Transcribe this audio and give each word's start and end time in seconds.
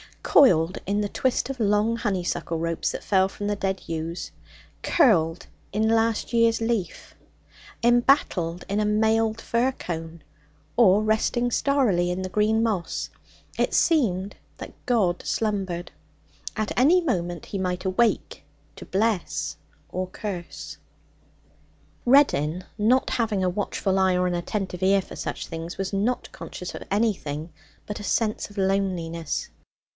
Coiled 0.23 0.77
in 0.87 1.01
the 1.01 1.09
twist 1.09 1.49
of 1.49 1.59
long 1.59 1.97
honeysuckle 1.97 2.57
ropes 2.57 2.91
that 2.93 3.03
fell 3.03 3.27
from 3.27 3.45
the 3.47 3.55
dead 3.55 3.83
yews; 3.85 4.31
curled 4.81 5.45
in 5.71 5.91
a 5.91 5.93
last 5.95 6.31
year's 6.33 6.61
leaf; 6.61 7.15
embattled 7.83 8.63
in 8.67 8.79
a 8.79 8.85
mailed 8.85 9.39
fir 9.41 9.71
cone, 9.73 10.23
or 10.77 11.03
resting 11.03 11.51
starrily 11.51 12.09
in 12.09 12.21
the 12.21 12.29
green 12.29 12.63
moss, 12.63 13.09
it 13.59 13.73
seemed 13.73 14.35
that 14.57 14.73
God 14.85 15.21
slumbered. 15.23 15.91
At 16.55 16.71
any 16.79 17.01
moment 17.01 17.47
He 17.47 17.59
might 17.59 17.85
wake, 17.85 18.43
to 18.77 18.85
bless 18.85 19.57
or 19.89 20.07
curse. 20.07 20.77
Reddin, 22.05 22.63
not 22.77 23.11
having 23.11 23.43
a 23.43 23.49
watchful 23.49 23.99
eye 23.99 24.15
or 24.15 24.27
an 24.27 24.33
attentive 24.35 24.81
ear 24.81 25.01
for 25.01 25.15
such 25.15 25.45
things, 25.47 25.77
was 25.77 25.93
not 25.93 26.31
conscious 26.31 26.73
of 26.73 26.83
anything 26.89 27.51
but 27.85 27.99
a 27.99 28.03
sense 28.03 28.49
of 28.49 28.57
loneliness. 28.57 29.49